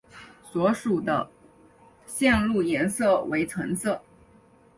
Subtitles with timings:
[0.51, 1.29] 所属的
[2.07, 4.01] 线路颜色为橙色。